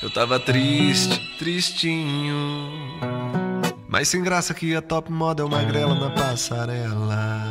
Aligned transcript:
Eu 0.00 0.08
tava 0.08 0.38
triste, 0.38 1.18
tristinho. 1.38 2.70
Mas 3.88 4.06
sem 4.06 4.22
graça 4.22 4.54
que 4.54 4.76
a 4.76 4.80
top 4.80 5.10
model 5.10 5.48
magrela 5.48 5.94
na 5.94 6.10
passarela. 6.10 7.42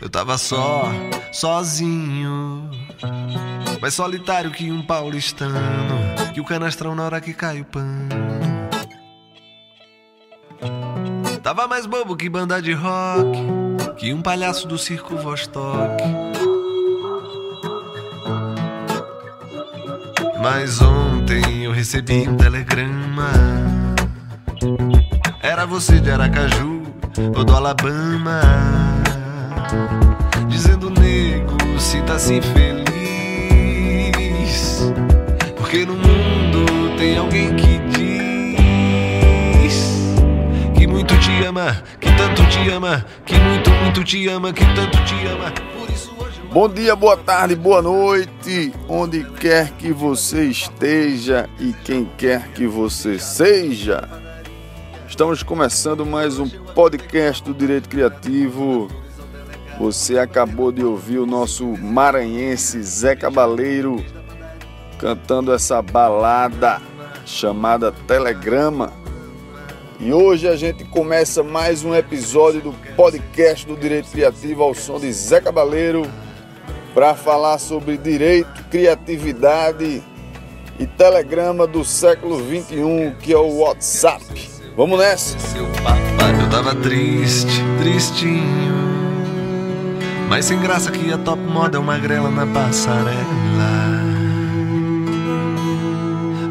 Eu 0.00 0.08
tava 0.08 0.38
só, 0.38 0.90
sozinho. 1.32 2.70
Mais 3.82 3.92
solitário 3.92 4.50
que 4.50 4.72
um 4.72 4.80
paulistano. 4.80 5.58
Que 6.32 6.40
o 6.40 6.44
canastrão 6.44 6.94
na 6.94 7.04
hora 7.04 7.20
que 7.20 7.34
cai 7.34 7.60
o 7.60 7.64
pano. 7.66 8.08
Tava 11.42 11.68
mais 11.68 11.84
bobo 11.84 12.16
que 12.16 12.30
banda 12.30 12.62
de 12.62 12.72
rock. 12.72 13.38
Que 13.98 14.14
um 14.14 14.22
palhaço 14.22 14.66
do 14.66 14.78
circo 14.78 15.14
Vostok. 15.16 16.02
Mas 20.44 20.80
ontem 20.82 21.64
eu 21.64 21.72
recebi 21.72 22.28
um 22.28 22.36
telegrama. 22.36 23.32
Era 25.42 25.64
você 25.64 25.98
de 25.98 26.10
Aracaju 26.10 26.82
ou 27.34 27.42
do 27.42 27.56
Alabama. 27.56 28.42
Dizendo, 30.46 30.90
nego, 30.90 31.80
se 31.80 32.02
tá 32.02 32.16
assim 32.16 32.42
feliz. 32.42 32.84
Porque 35.56 35.86
no 35.86 35.94
mundo 35.94 36.94
tem 36.98 37.16
alguém 37.16 37.56
que 37.56 37.78
diz 39.62 40.14
que 40.76 40.86
muito 40.86 41.18
te 41.20 41.42
ama, 41.42 41.82
que 41.98 42.12
tanto 42.18 42.44
te 42.50 42.68
ama, 42.68 43.02
que 43.24 43.34
muito, 43.38 43.70
muito 43.70 44.04
te 44.04 44.28
ama, 44.28 44.52
que 44.52 44.66
tanto 44.74 45.02
te 45.04 45.26
ama. 45.26 45.50
Por 45.72 45.88
isso 45.90 46.13
Bom 46.54 46.68
dia, 46.68 46.94
boa 46.94 47.16
tarde, 47.16 47.56
boa 47.56 47.82
noite, 47.82 48.72
onde 48.88 49.24
quer 49.24 49.72
que 49.72 49.92
você 49.92 50.44
esteja 50.44 51.50
e 51.58 51.72
quem 51.72 52.08
quer 52.16 52.52
que 52.52 52.64
você 52.64 53.18
seja. 53.18 54.08
Estamos 55.08 55.42
começando 55.42 56.06
mais 56.06 56.38
um 56.38 56.48
podcast 56.48 57.42
do 57.42 57.52
Direito 57.52 57.88
Criativo. 57.88 58.88
Você 59.80 60.16
acabou 60.16 60.70
de 60.70 60.84
ouvir 60.84 61.18
o 61.18 61.26
nosso 61.26 61.66
maranhense 61.66 62.80
Zé 62.84 63.16
Cabaleiro 63.16 63.96
cantando 64.96 65.52
essa 65.52 65.82
balada 65.82 66.80
chamada 67.26 67.90
Telegrama. 67.90 68.92
E 69.98 70.12
hoje 70.12 70.46
a 70.46 70.54
gente 70.54 70.84
começa 70.84 71.42
mais 71.42 71.82
um 71.82 71.92
episódio 71.92 72.60
do 72.60 72.72
podcast 72.94 73.66
do 73.66 73.76
Direito 73.76 74.08
Criativo 74.08 74.62
ao 74.62 74.72
som 74.72 75.00
de 75.00 75.12
Zé 75.12 75.40
Cabaleiro 75.40 76.08
para 76.94 77.14
falar 77.16 77.58
sobre 77.58 77.98
direito, 77.98 78.64
criatividade 78.70 80.00
e 80.78 80.86
telegrama 80.86 81.66
do 81.66 81.84
século 81.84 82.38
21, 82.38 83.16
que 83.16 83.32
é 83.32 83.36
o 83.36 83.58
WhatsApp. 83.58 84.24
Vamos 84.76 84.98
nessa! 84.98 85.38
Seu 85.38 85.66
papai, 85.82 86.40
eu 86.40 86.48
tava 86.48 86.74
triste, 86.76 87.62
tristinho. 87.78 88.74
Mas 90.28 90.44
sem 90.46 90.60
graça 90.60 90.90
que 90.90 91.12
a 91.12 91.18
top 91.18 91.42
model 91.42 91.82
magrela 91.82 92.30
na 92.30 92.46
passarela. 92.46 93.14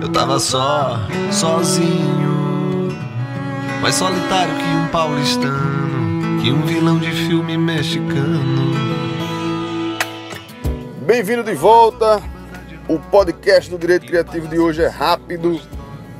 Eu 0.01 0.09
tava 0.09 0.39
só, 0.39 0.99
sozinho. 1.31 2.89
Mais 3.81 3.95
solitário 3.95 4.53
que 4.55 4.63
um 4.63 4.87
paulistano. 4.87 6.41
Que 6.41 6.51
um 6.51 6.61
vilão 6.61 6.99
de 6.99 7.11
filme 7.11 7.57
mexicano. 7.57 8.82
Bem-vindo 11.05 11.43
de 11.43 11.53
volta. 11.53 12.23
O 12.87 12.97
podcast 12.97 13.69
do 13.69 13.77
Direito 13.77 14.05
Criativo 14.05 14.47
de 14.47 14.57
hoje 14.57 14.81
é 14.81 14.87
rápido. 14.87 15.59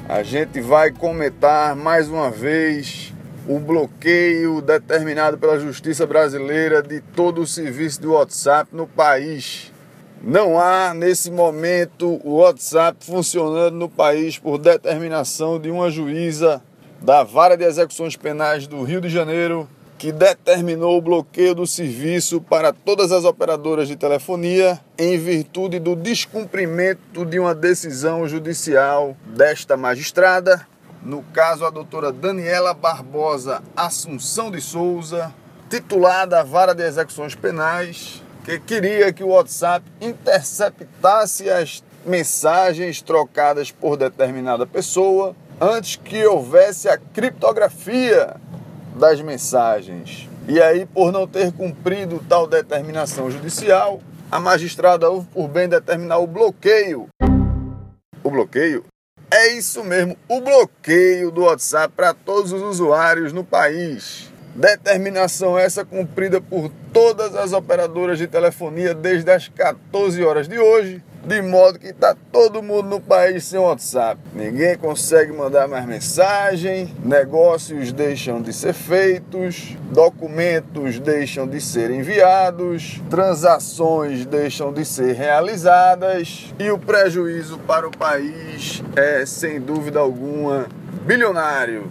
A 0.10 0.22
gente 0.24 0.60
vai 0.60 0.92
comentar 0.92 1.74
mais 1.74 2.10
uma 2.10 2.30
vez 2.30 3.14
o 3.48 3.60
bloqueio 3.60 4.62
determinado 4.62 5.38
pela 5.38 5.58
Justiça 5.58 6.06
Brasileira 6.06 6.84
de 6.84 7.00
todo 7.00 7.40
o 7.40 7.48
serviço 7.48 8.02
de 8.02 8.08
WhatsApp 8.08 8.76
no 8.76 8.86
país. 8.86 9.72
Não 10.22 10.60
há 10.60 10.94
nesse 10.94 11.32
momento 11.32 12.20
o 12.22 12.40
WhatsApp 12.40 13.06
funcionando 13.06 13.76
no 13.76 13.88
país 13.88 14.38
por 14.38 14.58
determinação 14.58 15.62
de 15.62 15.72
uma 15.72 15.90
juíza 15.90 16.62
da 17.02 17.24
Vara 17.24 17.56
de 17.56 17.64
Execuções 17.64 18.18
Penais 18.18 18.68
do 18.68 18.84
Rio 18.84 19.00
de 19.00 19.08
Janeiro 19.08 19.66
que 20.04 20.12
determinou 20.12 20.98
o 20.98 21.02
bloqueio 21.02 21.56
do 21.56 21.66
serviço 21.66 22.42
para 22.42 22.74
todas 22.74 23.10
as 23.14 23.24
operadoras 23.24 23.88
de 23.88 23.96
telefonia 23.96 24.78
em 24.98 25.18
virtude 25.18 25.80
do 25.80 25.96
descumprimento 25.96 27.24
de 27.24 27.40
uma 27.40 27.56
decisão 27.56 28.28
judicial 28.28 29.16
desta 29.26 29.78
magistrada, 29.78 30.68
no 31.02 31.24
caso 31.32 31.66
a 31.66 31.70
doutora 31.70 32.12
Daniela 32.12 32.74
Barbosa 32.74 33.64
Assunção 33.78 34.52
de 34.52 34.60
Souza, 34.60 35.34
titular 35.70 36.28
da 36.28 36.44
Vara 36.44 36.76
de 36.76 36.84
Execuções 36.84 37.34
Penais, 37.34 38.22
que 38.44 38.60
queria 38.60 39.14
que 39.14 39.24
o 39.24 39.30
WhatsApp 39.30 39.86
interceptasse 40.02 41.50
as 41.50 41.82
mensagens 42.06 43.02
trocadas 43.02 43.72
por 43.72 43.96
determinada 43.96 44.68
pessoa 44.68 45.34
antes 45.62 45.96
que 45.96 46.26
houvesse 46.26 46.90
a 46.90 46.98
criptografia 46.98 48.36
das 48.96 49.22
mensagens. 49.22 50.30
E 50.48 50.62
aí, 50.62 50.86
por 50.86 51.12
não 51.12 51.28
ter 51.28 51.52
cumprido 51.52 52.24
tal 52.28 52.48
determinação 52.48 53.32
judicial, 53.32 54.02
a 54.32 54.40
magistrada 54.40 55.10
houve 55.10 55.28
por 55.28 55.48
bem 55.48 55.70
determinar 55.70 56.18
o 56.18 56.28
bloqueio. 56.28 57.08
O 58.24 58.32
bloqueio? 58.32 58.84
É 59.32 59.54
isso 59.54 59.84
mesmo, 59.84 60.16
o 60.28 60.42
bloqueio 60.42 61.32
do 61.32 61.44
WhatsApp 61.44 61.94
para 61.96 62.14
todos 62.14 62.52
os 62.52 62.62
usuários 62.62 63.34
no 63.34 63.44
país. 63.44 64.32
Determinação 64.56 65.58
essa 65.58 65.84
cumprida 65.84 66.40
por 66.40 66.70
todas 66.92 67.36
as 67.36 67.54
operadoras 67.54 68.20
de 68.20 68.28
telefonia 68.28 68.94
desde 68.94 69.32
as 69.32 69.48
14 69.48 70.24
horas 70.24 70.48
de 70.48 70.60
hoje, 70.60 71.04
de 71.26 71.42
modo 71.42 71.80
que 71.80 71.88
está 71.88 72.16
todo 72.32 72.62
mundo 72.62 72.90
no 72.90 73.00
país 73.00 73.46
sem 73.46 73.58
WhatsApp. 73.58 74.20
Ninguém 74.36 74.78
consegue 74.78 75.32
mandar 75.32 75.68
mais 75.68 75.86
mensagem, 75.86 76.94
negócios 77.04 77.94
deixam 77.94 78.42
de 78.42 78.52
ser 78.52 78.74
feitos, 78.74 79.78
documentos 79.92 81.00
deixam 81.00 81.48
de 81.48 81.62
ser 81.62 81.92
enviados, 81.92 83.02
transações 83.10 84.26
deixam 84.26 84.74
de 84.74 84.84
ser 84.84 85.16
realizadas 85.16 86.54
e 86.60 86.70
o 86.70 86.78
prejuízo 86.78 87.58
para 87.60 87.88
o 87.88 87.92
país 87.92 88.84
é, 88.96 89.26
sem 89.26 89.62
dúvida 89.62 90.00
alguma, 90.00 90.68
bilionário. 91.06 91.90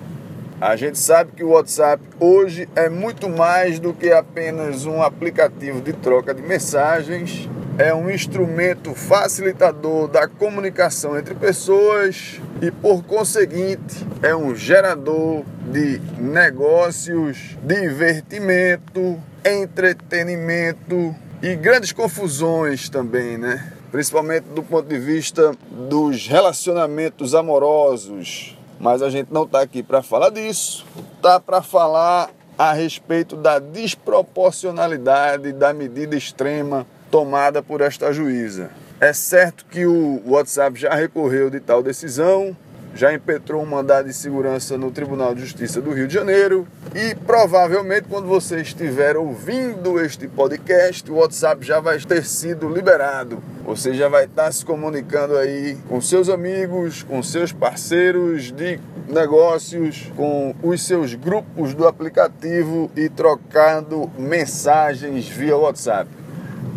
A 0.60 0.76
gente 0.76 0.96
sabe 0.96 1.32
que 1.32 1.42
o 1.42 1.50
WhatsApp 1.50 2.00
hoje 2.20 2.68
é 2.76 2.88
muito 2.88 3.28
mais 3.28 3.80
do 3.80 3.92
que 3.92 4.12
apenas 4.12 4.86
um 4.86 5.02
aplicativo 5.02 5.80
de 5.80 5.92
troca 5.92 6.32
de 6.32 6.40
mensagens, 6.40 7.48
é 7.78 7.94
um 7.94 8.10
instrumento 8.10 8.94
facilitador 8.94 10.08
da 10.08 10.28
comunicação 10.28 11.18
entre 11.18 11.34
pessoas 11.34 12.40
e, 12.60 12.70
por 12.70 13.02
conseguinte, 13.02 14.06
é 14.22 14.36
um 14.36 14.54
gerador 14.54 15.42
de 15.70 15.98
negócios, 16.18 17.56
divertimento, 17.62 19.18
entretenimento 19.44 21.14
e 21.42 21.56
grandes 21.56 21.92
confusões 21.92 22.88
também, 22.88 23.38
né? 23.38 23.72
Principalmente 23.90 24.44
do 24.44 24.62
ponto 24.62 24.88
de 24.88 24.98
vista 24.98 25.52
dos 25.70 26.26
relacionamentos 26.26 27.34
amorosos. 27.34 28.56
Mas 28.78 29.00
a 29.00 29.10
gente 29.10 29.32
não 29.32 29.44
está 29.44 29.60
aqui 29.60 29.82
para 29.82 30.02
falar 30.02 30.30
disso, 30.30 30.84
está 31.16 31.40
para 31.40 31.62
falar 31.62 32.30
a 32.58 32.72
respeito 32.72 33.34
da 33.34 33.58
desproporcionalidade 33.58 35.52
da 35.52 35.72
medida 35.72 36.14
extrema 36.16 36.86
tomada 37.12 37.62
por 37.62 37.82
esta 37.82 38.10
juíza. 38.10 38.70
É 38.98 39.12
certo 39.12 39.66
que 39.70 39.84
o 39.84 40.22
WhatsApp 40.24 40.80
já 40.80 40.94
recorreu 40.94 41.50
de 41.50 41.60
tal 41.60 41.82
decisão, 41.82 42.56
já 42.94 43.12
impetrou 43.12 43.62
um 43.62 43.66
mandado 43.66 44.08
de 44.08 44.14
segurança 44.14 44.78
no 44.78 44.90
Tribunal 44.90 45.34
de 45.34 45.42
Justiça 45.42 45.80
do 45.80 45.92
Rio 45.92 46.08
de 46.08 46.14
Janeiro 46.14 46.66
e 46.94 47.14
provavelmente 47.14 48.06
quando 48.08 48.26
você 48.26 48.62
estiver 48.62 49.16
ouvindo 49.16 50.00
este 50.00 50.26
podcast, 50.26 51.10
o 51.10 51.16
WhatsApp 51.16 51.64
já 51.66 51.80
vai 51.80 51.98
ter 51.98 52.24
sido 52.24 52.66
liberado. 52.66 53.42
Você 53.66 53.92
já 53.92 54.08
vai 54.08 54.24
estar 54.24 54.50
se 54.50 54.64
comunicando 54.64 55.36
aí 55.36 55.76
com 55.88 56.00
seus 56.00 56.30
amigos, 56.30 57.02
com 57.02 57.22
seus 57.22 57.52
parceiros 57.52 58.50
de 58.50 58.80
negócios, 59.06 60.10
com 60.16 60.54
os 60.62 60.82
seus 60.86 61.14
grupos 61.14 61.74
do 61.74 61.86
aplicativo 61.86 62.90
e 62.96 63.10
trocando 63.10 64.10
mensagens 64.18 65.28
via 65.28 65.56
WhatsApp. 65.56 66.21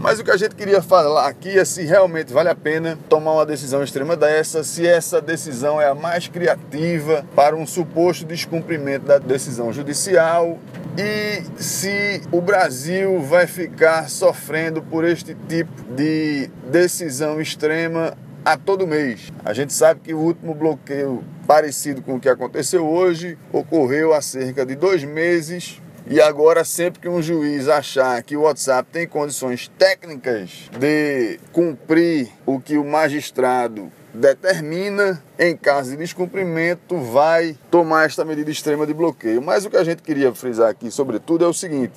Mas 0.05 0.19
o 0.19 0.23
que 0.23 0.29
a 0.29 0.37
gente 0.37 0.53
queria 0.53 0.83
falar 0.83 1.27
aqui 1.27 1.57
é 1.57 1.65
se 1.65 1.83
realmente 1.83 2.31
vale 2.31 2.47
a 2.47 2.53
pena 2.53 2.95
tomar 3.09 3.31
uma 3.31 3.45
decisão 3.45 3.83
extrema 3.83 4.15
dessa, 4.15 4.63
se 4.63 4.85
essa 4.85 5.19
decisão 5.19 5.81
é 5.81 5.87
a 5.87 5.95
mais 5.95 6.27
criativa 6.27 7.25
para 7.35 7.55
um 7.55 7.65
suposto 7.65 8.23
descumprimento 8.23 9.07
da 9.07 9.17
decisão 9.17 9.73
judicial 9.73 10.59
e 10.95 11.41
se 11.59 12.21
o 12.31 12.39
Brasil 12.39 13.19
vai 13.19 13.47
ficar 13.47 14.07
sofrendo 14.07 14.79
por 14.79 15.03
este 15.03 15.35
tipo 15.49 15.81
de 15.95 16.51
decisão 16.69 17.41
extrema 17.41 18.15
a 18.45 18.55
todo 18.55 18.85
mês. 18.85 19.33
A 19.43 19.53
gente 19.53 19.73
sabe 19.73 20.01
que 20.01 20.13
o 20.13 20.19
último 20.19 20.53
bloqueio 20.53 21.23
parecido 21.47 22.03
com 22.03 22.17
o 22.17 22.19
que 22.19 22.29
aconteceu 22.29 22.87
hoje 22.87 23.39
ocorreu 23.51 24.13
há 24.13 24.21
cerca 24.21 24.63
de 24.63 24.75
dois 24.75 25.03
meses. 25.03 25.81
E 26.07 26.21
agora, 26.21 26.63
sempre 26.63 27.01
que 27.01 27.09
um 27.09 27.19
juiz 27.19 27.67
achar 27.67 28.21
que 28.21 28.37
o 28.37 28.41
WhatsApp 28.41 28.87
tem 28.91 29.07
condições 29.07 29.71
técnicas 29.75 30.69
de 30.77 31.39
cumprir 31.51 32.29
o 32.45 32.59
que 32.59 32.77
o 32.77 32.85
magistrado 32.85 33.91
determina, 34.13 35.21
em 35.39 35.57
caso 35.57 35.89
de 35.89 35.97
descumprimento, 35.97 36.99
vai 36.99 37.57
tomar 37.71 38.05
esta 38.05 38.23
medida 38.23 38.51
extrema 38.51 38.85
de 38.85 38.93
bloqueio. 38.93 39.41
Mas 39.41 39.65
o 39.65 39.69
que 39.69 39.77
a 39.77 39.83
gente 39.83 40.03
queria 40.03 40.31
frisar 40.31 40.69
aqui, 40.69 40.91
sobretudo, 40.91 41.43
é 41.43 41.47
o 41.47 41.53
seguinte: 41.53 41.95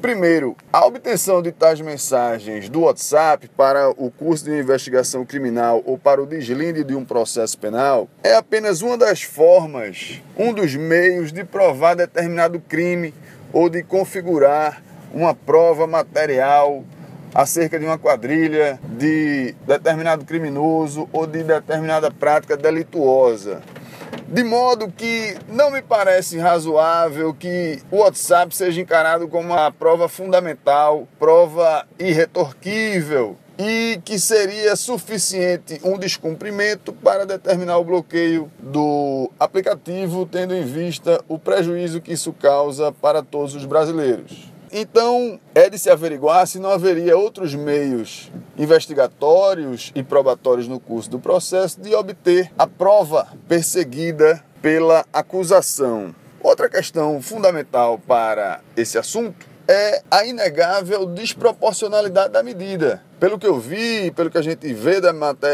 Primeiro, 0.00 0.56
a 0.72 0.86
obtenção 0.86 1.42
de 1.42 1.50
tais 1.50 1.80
mensagens 1.80 2.68
do 2.68 2.82
WhatsApp 2.82 3.50
para 3.56 3.90
o 3.90 4.08
curso 4.12 4.44
de 4.44 4.56
investigação 4.56 5.26
criminal 5.26 5.82
ou 5.84 5.98
para 5.98 6.22
o 6.22 6.26
deslinde 6.26 6.84
de 6.84 6.94
um 6.94 7.04
processo 7.04 7.58
penal 7.58 8.08
é 8.22 8.36
apenas 8.36 8.80
uma 8.80 8.96
das 8.96 9.22
formas, 9.22 10.22
um 10.36 10.52
dos 10.52 10.76
meios 10.76 11.32
de 11.32 11.42
provar 11.42 11.96
determinado 11.96 12.60
crime 12.60 13.12
ou 13.52 13.68
de 13.68 13.82
configurar 13.82 14.82
uma 15.12 15.34
prova 15.34 15.86
material 15.86 16.84
acerca 17.34 17.78
de 17.78 17.84
uma 17.84 17.98
quadrilha, 17.98 18.78
de 18.84 19.54
determinado 19.66 20.24
criminoso 20.24 21.08
ou 21.12 21.26
de 21.26 21.42
determinada 21.42 22.10
prática 22.10 22.56
delituosa. 22.56 23.62
De 24.26 24.44
modo 24.44 24.90
que 24.90 25.36
não 25.48 25.70
me 25.70 25.80
parece 25.80 26.38
razoável 26.38 27.32
que 27.32 27.82
o 27.90 27.98
WhatsApp 27.98 28.54
seja 28.54 28.80
encarado 28.80 29.28
como 29.28 29.52
uma 29.52 29.70
prova 29.70 30.08
fundamental, 30.08 31.08
prova 31.18 31.86
irretorquível 31.98 33.36
e 33.58 34.00
que 34.04 34.18
seria 34.20 34.76
suficiente 34.76 35.80
um 35.82 35.98
descumprimento 35.98 36.92
para 36.92 37.26
determinar 37.26 37.78
o 37.78 37.84
bloqueio 37.84 38.50
do 38.60 39.30
aplicativo, 39.38 40.24
tendo 40.24 40.54
em 40.54 40.64
vista 40.64 41.20
o 41.26 41.38
prejuízo 41.38 42.00
que 42.00 42.12
isso 42.12 42.32
causa 42.32 42.92
para 42.92 43.20
todos 43.20 43.56
os 43.56 43.64
brasileiros. 43.64 44.52
Então, 44.70 45.40
é 45.54 45.68
de 45.68 45.78
se 45.78 45.90
averiguar 45.90 46.46
se 46.46 46.58
não 46.58 46.70
haveria 46.70 47.16
outros 47.16 47.54
meios 47.54 48.30
investigatórios 48.56 49.90
e 49.94 50.02
probatórios 50.02 50.68
no 50.68 50.78
curso 50.78 51.10
do 51.10 51.18
processo 51.18 51.80
de 51.80 51.94
obter 51.94 52.52
a 52.56 52.66
prova 52.66 53.26
perseguida 53.48 54.44
pela 54.60 55.04
acusação. 55.12 56.14
Outra 56.40 56.68
questão 56.68 57.20
fundamental 57.22 57.98
para 57.98 58.60
esse 58.76 58.98
assunto 58.98 59.57
é 59.68 60.00
a 60.10 60.24
inegável 60.24 61.04
desproporcionalidade 61.04 62.32
da 62.32 62.42
medida. 62.42 63.02
Pelo 63.20 63.38
que 63.38 63.46
eu 63.46 63.60
vi, 63.60 64.10
pelo 64.12 64.30
que 64.30 64.38
a 64.38 64.42
gente 64.42 64.72
vê 64.72 64.98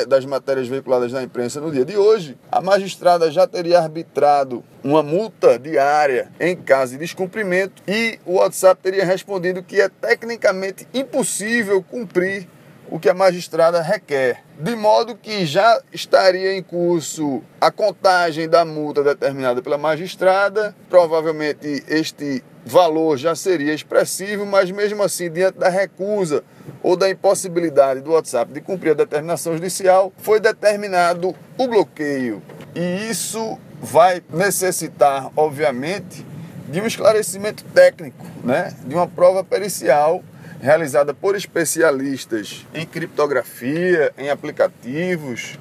das 0.06 0.24
matérias 0.24 0.68
veiculadas 0.68 1.10
na 1.12 1.22
imprensa 1.22 1.60
no 1.60 1.72
dia 1.72 1.84
de 1.84 1.96
hoje, 1.96 2.38
a 2.52 2.60
magistrada 2.60 3.28
já 3.30 3.44
teria 3.46 3.80
arbitrado 3.80 4.62
uma 4.84 5.02
multa 5.02 5.58
diária 5.58 6.30
em 6.38 6.54
caso 6.54 6.92
de 6.92 6.98
descumprimento 6.98 7.82
e 7.88 8.20
o 8.24 8.34
WhatsApp 8.34 8.80
teria 8.80 9.04
respondido 9.04 9.62
que 9.62 9.80
é 9.80 9.88
tecnicamente 9.88 10.86
impossível 10.94 11.82
cumprir 11.82 12.46
o 12.88 13.00
que 13.00 13.08
a 13.08 13.14
magistrada 13.14 13.80
requer. 13.80 14.44
De 14.60 14.76
modo 14.76 15.16
que 15.16 15.44
já 15.44 15.80
estaria 15.92 16.54
em 16.54 16.62
curso 16.62 17.42
a 17.60 17.70
contagem 17.70 18.48
da 18.48 18.64
multa 18.64 19.02
determinada 19.02 19.60
pela 19.62 19.78
magistrada, 19.78 20.76
provavelmente 20.88 21.82
este 21.88 22.44
valor 22.64 23.16
já 23.16 23.34
seria 23.34 23.74
expressivo, 23.74 24.46
mas 24.46 24.70
mesmo 24.70 25.02
assim, 25.02 25.30
diante 25.30 25.58
da 25.58 25.68
recusa 25.68 26.42
ou 26.82 26.96
da 26.96 27.10
impossibilidade 27.10 28.00
do 28.00 28.12
WhatsApp 28.12 28.52
de 28.52 28.60
cumprir 28.60 28.90
a 28.90 28.94
determinação 28.94 29.54
judicial, 29.54 30.12
foi 30.18 30.40
determinado 30.40 31.34
o 31.58 31.68
bloqueio. 31.68 32.42
E 32.74 33.10
isso 33.10 33.58
vai 33.80 34.22
necessitar, 34.32 35.30
obviamente, 35.36 36.24
de 36.68 36.80
um 36.80 36.86
esclarecimento 36.86 37.64
técnico, 37.64 38.24
né? 38.42 38.74
de 38.86 38.94
uma 38.94 39.06
prova 39.06 39.44
pericial 39.44 40.22
realizada 40.60 41.12
por 41.12 41.36
especialistas 41.36 42.66
em 42.72 42.86
criptografia, 42.86 44.12
em 44.16 44.30
aplicativos, 44.30 45.58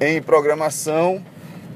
em 0.00 0.20
programação 0.20 1.24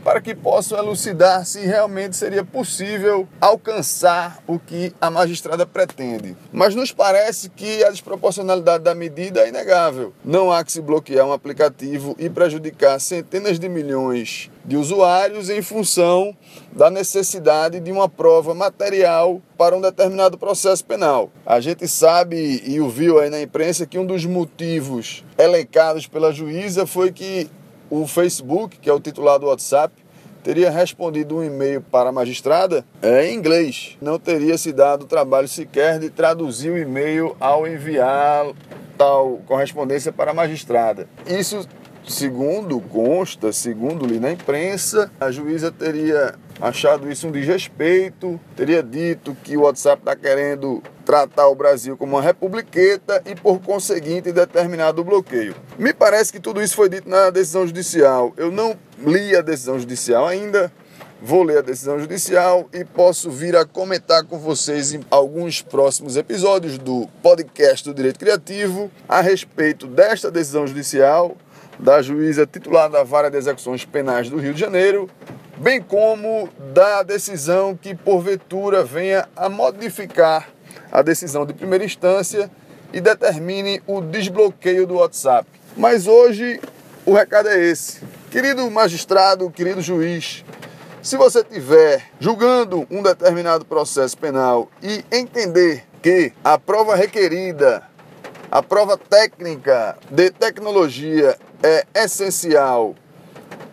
para 0.04 0.20
que 0.20 0.34
possam 0.34 0.78
elucidar 0.78 1.44
se 1.44 1.60
realmente 1.60 2.16
seria 2.16 2.44
possível 2.44 3.28
alcançar 3.40 4.38
o 4.46 4.58
que 4.58 4.94
a 5.00 5.10
magistrada 5.10 5.66
pretende. 5.66 6.36
Mas 6.52 6.74
nos 6.74 6.92
parece 6.92 7.50
que 7.50 7.84
a 7.84 7.90
desproporcionalidade 7.90 8.84
da 8.84 8.94
medida 8.94 9.40
é 9.40 9.48
inegável. 9.48 10.12
Não 10.24 10.50
há 10.50 10.64
que 10.64 10.72
se 10.72 10.80
bloquear 10.80 11.26
um 11.26 11.32
aplicativo 11.32 12.14
e 12.18 12.28
prejudicar 12.28 13.00
centenas 13.00 13.58
de 13.58 13.68
milhões 13.68 14.50
de 14.64 14.76
usuários 14.76 15.48
em 15.48 15.62
função 15.62 16.36
da 16.72 16.90
necessidade 16.90 17.80
de 17.80 17.90
uma 17.90 18.08
prova 18.08 18.54
material 18.54 19.40
para 19.56 19.76
um 19.76 19.80
determinado 19.80 20.36
processo 20.36 20.84
penal. 20.84 21.30
A 21.46 21.58
gente 21.58 21.88
sabe 21.88 22.62
e 22.66 22.78
ouviu 22.80 23.18
aí 23.18 23.30
na 23.30 23.40
imprensa 23.40 23.86
que 23.86 23.98
um 23.98 24.04
dos 24.04 24.26
motivos 24.26 25.24
elencados 25.38 26.06
pela 26.06 26.32
juíza 26.32 26.86
foi 26.86 27.10
que 27.10 27.50
o 27.90 28.06
Facebook, 28.06 28.78
que 28.78 28.88
é 28.88 28.92
o 28.92 29.00
titular 29.00 29.38
do 29.38 29.46
WhatsApp, 29.46 29.94
teria 30.42 30.70
respondido 30.70 31.36
um 31.36 31.44
e-mail 31.44 31.80
para 31.80 32.10
a 32.10 32.12
magistrada 32.12 32.84
é, 33.02 33.26
em 33.26 33.34
inglês. 33.34 33.96
Não 34.00 34.18
teria 34.18 34.56
se 34.56 34.72
dado 34.72 35.02
o 35.02 35.06
trabalho 35.06 35.48
sequer 35.48 35.98
de 35.98 36.10
traduzir 36.10 36.70
o 36.70 36.78
e-mail 36.78 37.36
ao 37.40 37.66
enviar 37.66 38.46
tal 38.96 39.40
correspondência 39.46 40.12
para 40.12 40.30
a 40.30 40.34
magistrada. 40.34 41.08
Isso, 41.26 41.66
segundo 42.06 42.80
consta, 42.80 43.52
segundo 43.52 44.06
li 44.06 44.18
na 44.18 44.32
imprensa, 44.32 45.10
a 45.20 45.30
juíza 45.30 45.70
teria 45.70 46.34
achado 46.60 47.10
isso 47.10 47.28
um 47.28 47.30
desrespeito, 47.30 48.40
teria 48.56 48.82
dito 48.82 49.36
que 49.44 49.56
o 49.56 49.62
WhatsApp 49.62 50.02
está 50.02 50.16
querendo 50.16 50.82
tratar 51.08 51.48
o 51.48 51.54
Brasil 51.54 51.96
como 51.96 52.16
uma 52.16 52.22
republiqueta 52.22 53.22
e, 53.24 53.34
por 53.34 53.62
conseguinte, 53.62 54.30
determinado 54.30 55.02
bloqueio. 55.02 55.54
Me 55.78 55.94
parece 55.94 56.30
que 56.30 56.38
tudo 56.38 56.62
isso 56.62 56.76
foi 56.76 56.90
dito 56.90 57.08
na 57.08 57.30
decisão 57.30 57.66
judicial. 57.66 58.34
Eu 58.36 58.50
não 58.50 58.76
li 58.98 59.34
a 59.34 59.40
decisão 59.40 59.78
judicial 59.78 60.26
ainda, 60.26 60.70
vou 61.22 61.42
ler 61.42 61.58
a 61.58 61.62
decisão 61.62 61.98
judicial 61.98 62.68
e 62.74 62.84
posso 62.84 63.30
vir 63.30 63.56
a 63.56 63.64
comentar 63.64 64.22
com 64.24 64.38
vocês 64.38 64.92
em 64.92 65.00
alguns 65.10 65.62
próximos 65.62 66.14
episódios 66.14 66.76
do 66.76 67.08
podcast 67.22 67.88
do 67.88 67.94
Direito 67.94 68.18
Criativo 68.18 68.90
a 69.08 69.22
respeito 69.22 69.86
desta 69.86 70.30
decisão 70.30 70.66
judicial 70.66 71.34
da 71.78 72.02
juíza 72.02 72.44
titular 72.44 72.90
da 72.90 73.02
Vara 73.02 73.30
de 73.30 73.38
Execuções 73.38 73.82
Penais 73.82 74.28
do 74.28 74.36
Rio 74.36 74.52
de 74.52 74.60
Janeiro, 74.60 75.08
bem 75.56 75.80
como 75.80 76.50
da 76.74 77.02
decisão 77.02 77.74
que 77.74 77.94
porventura 77.94 78.84
venha 78.84 79.26
a 79.34 79.48
modificar 79.48 80.57
a 80.90 81.02
decisão 81.02 81.44
de 81.46 81.52
primeira 81.52 81.84
instância 81.84 82.50
e 82.92 83.00
determine 83.00 83.82
o 83.86 84.00
desbloqueio 84.00 84.86
do 84.86 84.94
WhatsApp. 84.94 85.48
Mas 85.76 86.06
hoje 86.06 86.60
o 87.04 87.12
recado 87.12 87.48
é 87.48 87.58
esse. 87.58 88.00
Querido 88.30 88.70
magistrado, 88.70 89.50
querido 89.50 89.80
juiz, 89.80 90.44
se 91.02 91.16
você 91.16 91.42
tiver 91.42 92.02
julgando 92.18 92.86
um 92.90 93.02
determinado 93.02 93.64
processo 93.64 94.16
penal 94.18 94.68
e 94.82 95.04
entender 95.10 95.84
que 96.02 96.32
a 96.44 96.58
prova 96.58 96.94
requerida, 96.94 97.82
a 98.50 98.62
prova 98.62 98.96
técnica 98.96 99.96
de 100.10 100.30
tecnologia 100.30 101.36
é 101.62 101.86
essencial 101.94 102.94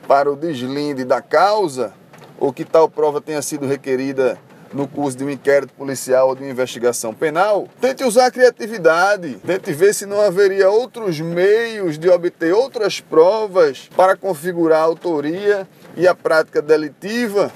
para 0.08 0.32
o 0.32 0.36
deslinde 0.36 1.04
da 1.04 1.22
causa, 1.22 1.94
ou 2.40 2.54
que 2.54 2.64
tal 2.64 2.88
prova 2.88 3.20
tenha 3.20 3.42
sido 3.42 3.66
requerida 3.66 4.38
no 4.76 4.88
curso 4.88 5.18
de 5.18 5.24
um 5.24 5.30
inquérito 5.30 5.74
policial 5.74 6.28
ou 6.28 6.36
de 6.36 6.44
uma 6.44 6.52
investigação 6.52 7.14
penal, 7.14 7.70
tente 7.80 8.04
usar 8.04 8.26
a 8.26 8.32
criatividade, 8.32 9.40
tente 9.46 9.72
ver 9.72 9.94
se 9.94 10.06
não 10.06 10.20
haveria 10.20 10.70
outros 10.70 11.20
meios 11.22 11.98
de 11.98 12.10
obter 12.10 12.54
outras 12.54 13.00
provas 13.00 13.90
para 13.96 14.18
configurar 14.18 14.82
a 14.82 14.84
autoria 14.84 15.66
e 15.96 16.06
a 16.06 16.14
prática 16.14 16.62
delitiva, 16.62 17.52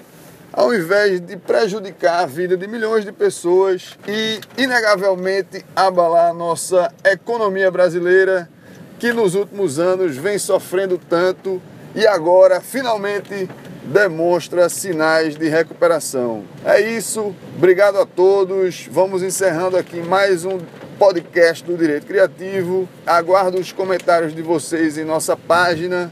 ao 0.53 0.73
invés 0.73 1.19
de 1.19 1.35
prejudicar 1.35 2.23
a 2.23 2.25
vida 2.25 2.55
de 2.55 2.65
milhões 2.67 3.03
de 3.03 3.11
pessoas 3.11 3.97
e, 4.07 4.39
inegavelmente, 4.57 5.65
abalar 5.75 6.31
a 6.31 6.33
nossa 6.33 6.89
economia 7.03 7.69
brasileira, 7.69 8.49
que 8.97 9.11
nos 9.11 9.35
últimos 9.35 9.77
anos 9.77 10.15
vem 10.15 10.39
sofrendo 10.39 10.97
tanto 10.97 11.61
e 11.93 12.07
agora 12.07 12.61
finalmente 12.61 13.49
demonstra 13.89 14.69
sinais 14.69 15.35
de 15.35 15.49
recuperação. 15.49 16.43
É 16.63 16.79
isso, 16.79 17.35
obrigado 17.57 17.97
a 17.97 18.05
todos. 18.05 18.87
Vamos 18.91 19.23
encerrando 19.23 19.75
aqui 19.75 19.99
mais 20.01 20.45
um 20.45 20.59
podcast 20.99 21.63
do 21.63 21.75
Direito 21.75 22.05
Criativo. 22.05 22.87
Aguardo 23.05 23.59
os 23.59 23.71
comentários 23.71 24.33
de 24.35 24.41
vocês 24.41 24.97
em 24.97 25.03
nossa 25.03 25.35
página 25.35 26.11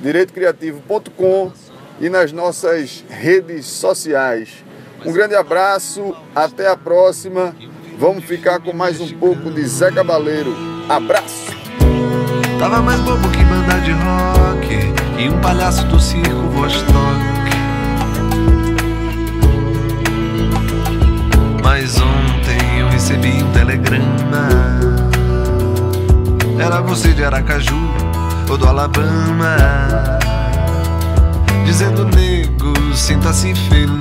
direitocriativo.com 0.00 1.52
e 2.00 2.08
nas 2.08 2.32
nossas 2.32 3.04
redes 3.08 3.66
sociais. 3.66 4.64
Um 5.04 5.12
grande 5.12 5.34
abraço, 5.34 6.16
até 6.34 6.68
a 6.68 6.76
próxima. 6.76 7.54
Vamos 7.98 8.24
ficar 8.24 8.60
com 8.60 8.72
mais 8.72 9.00
um 9.00 9.18
pouco 9.18 9.50
de 9.50 9.66
Zé 9.66 9.90
Cabaleiro. 9.90 10.54
Abraço! 10.88 11.48
Tava 12.58 12.80
mais 12.80 13.00
bobo 13.00 13.28
que 13.30 13.44
banda 13.44 13.80
de 13.80 13.92
rock 13.92 14.97
e 15.18 15.28
um 15.28 15.38
palhaço 15.40 15.84
do 15.86 16.00
circo 16.00 16.48
Vostok. 16.52 16.94
Mas 21.62 22.00
ontem 22.00 22.78
eu 22.78 22.88
recebi 22.88 23.42
um 23.42 23.50
telegrama. 23.50 24.48
Era 26.58 26.80
você 26.80 27.12
de 27.12 27.24
Aracaju 27.24 27.76
ou 28.48 28.56
do 28.56 28.68
Alabama. 28.68 29.56
Dizendo, 31.64 32.04
nego, 32.04 32.94
sinta-se 32.94 33.52
feliz. 33.54 33.98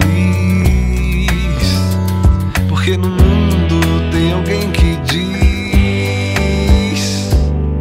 Porque 2.70 2.96
no 2.96 3.10
mundo 3.10 4.12
tem 4.12 4.34
alguém 4.34 4.70
que 4.72 4.96
diz 4.98 5.18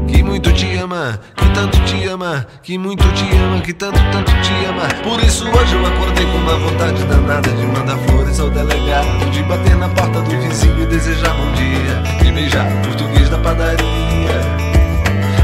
que 0.09 0.23
muito 0.23 0.50
te 0.52 0.75
ama, 0.76 1.21
que 1.47 1.55
tanto 1.55 1.79
te 1.85 2.05
ama, 2.09 2.47
que 2.62 2.76
muito 2.76 3.05
te 3.12 3.25
ama, 3.37 3.61
que 3.61 3.73
tanto, 3.73 3.99
tanto 4.11 4.33
te 4.43 4.53
ama. 4.67 4.83
Por 5.03 5.23
isso 5.23 5.45
hoje 5.49 5.75
eu 5.75 5.87
acordei 5.87 6.26
com 6.26 6.38
uma 6.38 6.57
vontade 6.57 7.05
danada 7.05 7.50
de 7.50 7.67
mandar 7.67 7.97
flores 7.99 8.41
ao 8.41 8.50
delegado, 8.50 9.31
de 9.31 9.43
bater 9.45 9.76
na 9.76 9.88
porta 9.88 10.21
do 10.23 10.31
vizinho 10.41 10.83
e 10.83 10.87
desejar 10.87 11.35
bom 11.35 11.53
dia, 11.53 12.25
de 12.25 12.33
beijar 12.33 12.67
o 12.67 12.87
português 12.87 13.29
da 13.31 13.38
padaria. 13.38 13.87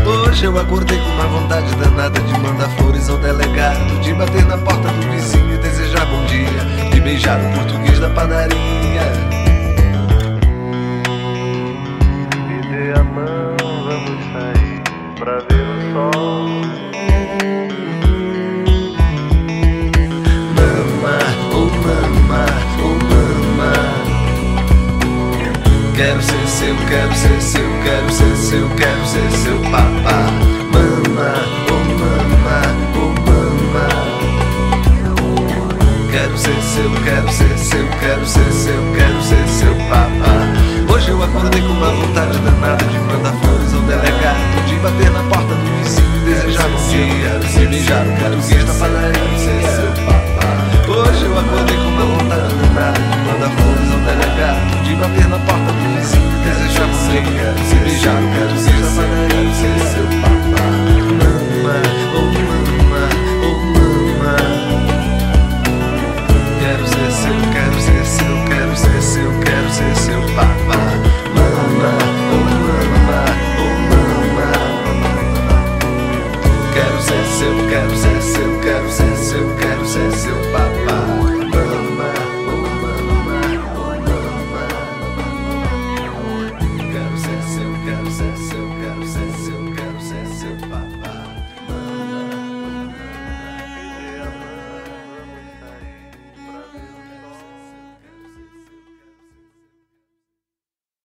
Hoje 0.04 0.44
eu 0.44 0.59
acordei 0.59 0.99
com 0.99 1.11
uma 1.11 1.26
vontade 1.26 1.75
danada 1.76 2.21
de 2.21 2.38
mandar 2.38 2.68
flores 2.71 3.09
ao 3.09 3.18
delegado, 3.18 4.00
de 4.00 4.12
bater 4.14 4.44
na 4.47 4.59
porta 4.59 4.88
do 4.88 5.11
vizinho 5.11 5.54
e 5.54 5.59
desejar 5.59 6.04
bom 6.06 6.25
dia, 6.25 6.90
de 6.90 7.00
beijar 7.00 7.38
o 7.38 7.52
português 7.54 8.00
da 8.00 8.11
padaria. 8.11 8.81
Quero 25.94 26.22
ser 26.22 26.46
seu, 26.49 26.75
quero 26.88 27.14
ser 27.14 27.40
seu, 27.42 27.82
quero 27.84 28.11
ser 28.11 28.37
seu, 28.37 28.68
quero 28.76 29.06
ser 29.06 29.30
seu 29.30 29.58
papá. 29.70 30.32
Mama, 30.72 31.34
oh 31.68 31.84
mama, 32.00 32.62
oh 32.96 33.12
mama. 33.26 33.88
Quero 36.11 36.38
ser 36.38 36.62
seu, 36.62 36.90
quero 37.04 37.30
ser 37.30 37.58
seu, 37.58 37.87
quero 38.00 38.26
ser 38.26 38.52
seu, 38.52 38.94
quero 38.94 39.22
ser 39.22 39.49
seu 39.49 39.75
papá. 39.90 40.92
Hoje 40.92 41.11
eu 41.11 41.22
acordei 41.22 41.61
com 41.61 41.68
uma 41.68 41.90
vontade 41.90 42.38
danada 42.38 42.84
de 42.87 43.01
ser 78.62 79.12